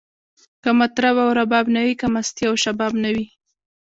[0.63, 3.27] که مطرب او رباب نه وی، که مستی او شباب نه وی